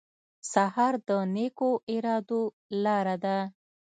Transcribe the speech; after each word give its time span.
سهار 0.51 0.93
د 1.07 1.09
نیکو 1.35 1.69
ارادو 1.95 2.41
لاره 2.83 3.15
ده. 3.23 3.37